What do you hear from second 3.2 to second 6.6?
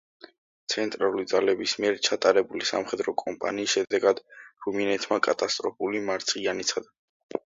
კომპანიის შედეგად რუმინეთმა კატასტროფული მარცხი